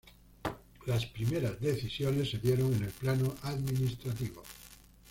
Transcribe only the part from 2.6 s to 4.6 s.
en el plano administrativo.